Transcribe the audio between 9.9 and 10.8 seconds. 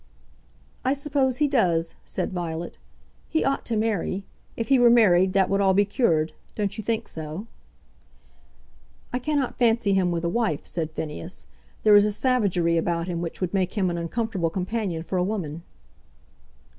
him with a wife,"